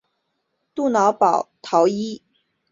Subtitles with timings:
[0.03, 0.05] 杜
[0.89, 2.23] 瑙保陶伊。